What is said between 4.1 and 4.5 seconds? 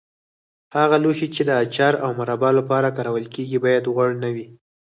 نه وي.